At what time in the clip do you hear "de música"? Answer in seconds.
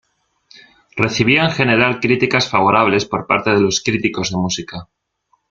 4.31-4.87